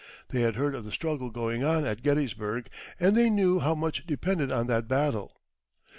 They 0.29 0.41
had 0.41 0.55
heard 0.55 0.73
of 0.73 0.83
the 0.83 0.91
struggle 0.91 1.29
going 1.29 1.63
on 1.63 1.85
at 1.85 2.01
Gettysburg, 2.01 2.69
and 2.99 3.15
they 3.15 3.29
knew 3.29 3.59
how 3.59 3.75
much 3.75 4.07
depended 4.07 4.51
on 4.51 4.65
that 4.65 4.87
battle. 4.87 5.37